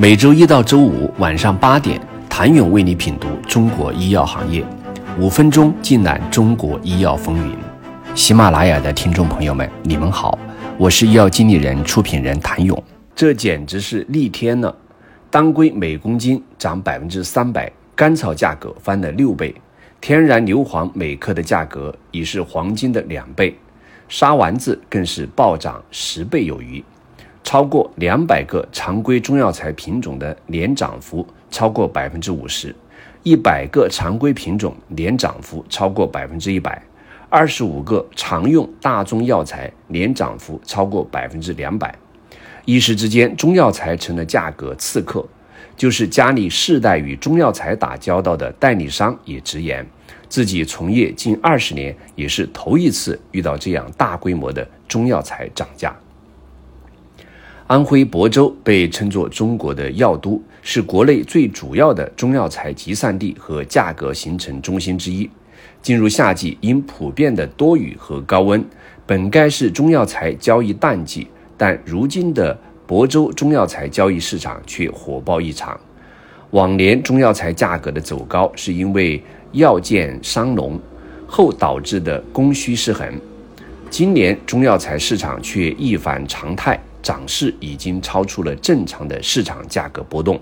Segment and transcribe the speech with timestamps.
[0.00, 2.00] 每周一到周五晚上八点，
[2.30, 4.64] 谭勇为你品读中国医药行业，
[5.18, 7.56] 五分钟尽览中国医药风云。
[8.14, 10.38] 喜马拉雅的听众朋友们，你们好，
[10.78, 12.80] 我是医药经理人、出品人谭勇。
[13.16, 14.72] 这简直是逆天了！
[15.30, 19.52] 当归每公斤涨百分之三百，甘草价格翻了六倍，
[20.00, 23.58] 天然硫磺每克的价格已是黄金的两倍，
[24.08, 26.84] 沙丸子更是暴涨十倍有余。
[27.42, 32.74] 超过两百个常规中药材品种的年涨幅超过百分之五十，
[33.22, 36.82] 一百个常规品种年涨幅超过百分之一百，
[37.28, 41.94] 二十五个常用大宗药材年涨幅超过百分之两百。
[42.64, 45.24] 一时之间，中药材成了价格刺客。
[45.76, 49.86] 就是家里世代与中药材打交道的代理商也直言，
[50.28, 55.96] 自己从业近二十年，也是头一次遇到这样大规模的中药材涨价。
[57.68, 65.28] 安徽亳州被称作中国的药都，是国内最主要的中药材集散地和价格形成中心之一。
[65.82, 68.64] 进入夏季，因普遍的多雨和高温，
[69.04, 71.28] 本该是中药材交易淡季，
[71.58, 75.78] 但如今的亳州中药材交易市场却火爆异常。
[76.52, 80.80] 往年中药材价格的走高，是因为药贱伤农
[81.26, 83.06] 后导致的供需失衡。
[83.90, 86.78] 今年中药材市场却一反常态。
[87.00, 90.38] 涨势已经超出了正常的市场价格波动。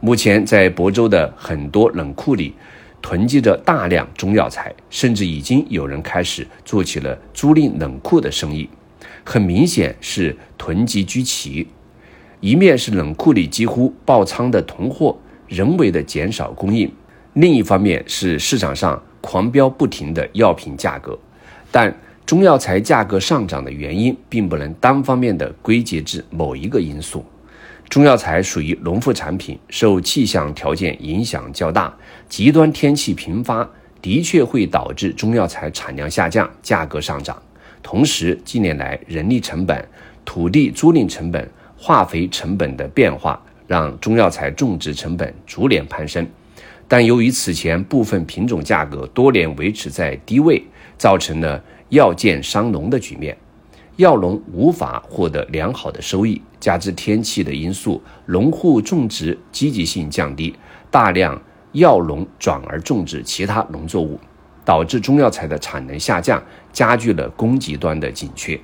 [0.00, 2.52] 目前，在亳州的很多冷库里
[3.00, 8.68] 囤积着大量中药材，甚至已经有人开始做起了租赁冷库的生意。
[9.22, 11.68] 很明显是囤积居奇，
[12.40, 15.16] 一面是冷库里几乎爆仓的囤货，
[15.46, 16.88] 人为的减少供应；
[17.34, 21.16] 另一方面是市场上狂飙不停的药品价格，
[21.70, 21.94] 但。
[22.32, 27.22] 中药材价格上涨的原因，并不能单方面的归结至某一个因素。
[27.90, 31.94] 中药材属于农副产品，受气象条件影响较大，
[32.30, 33.68] 极端天气频发，
[34.00, 37.36] 的确会导致中药材产量下降，价格上涨。
[37.82, 39.86] 同时，近年来人力成本、
[40.24, 46.26] 土地租赁成本、化肥成本的变化，让中药材种植成本逐年攀升。
[46.88, 50.64] 但由于此前部分品种价格多年维持在低位，
[50.96, 51.62] 造成了。
[51.92, 53.36] 药贱伤农的局面，
[53.96, 60.56] 药农无法获得良好的收益，加之天气的因素，农户种植积极性降低，
[60.90, 61.38] 大量
[61.72, 64.18] 药农转而种植其他农作物，
[64.64, 66.42] 导致中药材的产能下降，
[66.72, 68.58] 加剧了供给端的紧缺。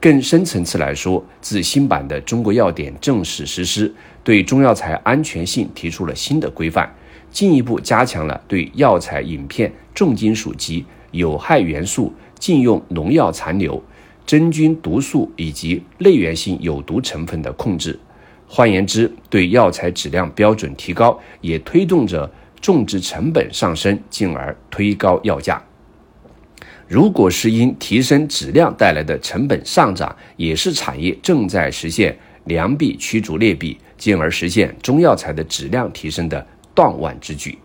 [0.00, 6.90] 更深层次来说，自新版的《中国药典》正式实施，对中药材安全性提出了新的规范，
[7.30, 12.10] 进一步加强了对药材饮片重金属及有害元素。
[12.44, 13.82] 禁用农药残留、
[14.26, 17.98] 真菌毒素以及内源性有毒成分的控制。
[18.46, 25.64] 换言之，对药材质量标准提高，也推动着种植成本上升，进而推高药价。
[26.86, 37.56] 如果是因提升质量带来的成本上涨，也是产业正在实现良币驱逐劣币，进而实现中药材的质量提升的断腕之举。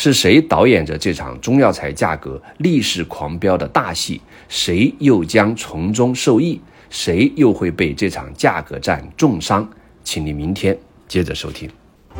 [0.00, 4.20] 是谁导演着这场中药材价格逆势狂飙的大戏？
[4.48, 6.60] 谁又将从中受益？
[6.88, 9.68] 谁又会被这场价格战重伤？
[10.04, 11.68] 请您明天接着收听。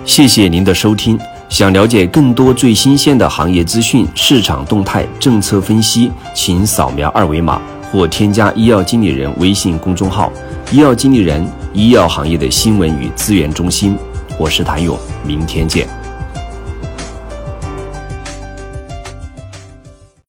[0.05, 1.17] 谢谢您的收听。
[1.49, 7.63] 想了解更多最新鲜的行业资讯、市场动态、政策分析，请扫描二维码
[7.93, 10.33] 或添加医药经理人微信公众号
[10.73, 13.97] “医药经理人”——医药行业的新闻与资源中心。
[14.37, 15.98] 我是谭勇，明天见。